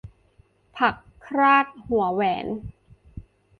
[0.77, 0.95] ผัก
[1.25, 2.47] คราดหัวแหวน